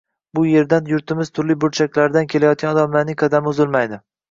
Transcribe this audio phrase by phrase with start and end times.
[0.37, 4.05] Bu yerdan yurtimiz turli burchaklaridan kelayotgan odamlarning qadami uzilmaydi